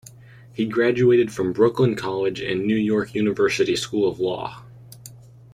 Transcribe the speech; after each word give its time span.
He 0.51 0.65
graduated 0.65 1.31
from 1.31 1.53
Brooklyn 1.53 1.93
College 1.95 2.41
and 2.41 2.65
New 2.65 2.75
York 2.75 3.13
University 3.13 3.75
School 3.75 4.09
of 4.09 4.19
Law. 4.19 4.63